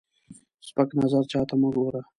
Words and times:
سپک 0.67 0.89
نظر 1.01 1.23
چاته 1.31 1.55
مه 1.61 1.69
ګوره 1.75 2.01